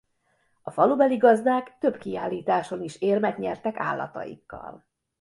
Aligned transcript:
A 0.61 0.71
falubeli 0.71 1.17
gazdák 1.17 1.77
több 1.79 1.97
kiállításon 1.97 2.81
is 2.81 3.01
érmet 3.01 3.37
nyertek 3.37 3.77
állataikkal. 3.79 4.85